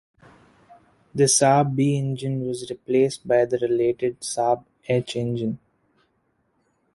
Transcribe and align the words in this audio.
The 1.13 1.25
Saab 1.25 1.75
B 1.75 1.95
engine 1.95 2.43
was 2.47 2.67
replaced 2.71 3.27
by 3.27 3.45
the 3.45 3.59
related 3.59 4.21
Saab 4.21 4.65
H 4.89 5.15
engine. 5.15 5.59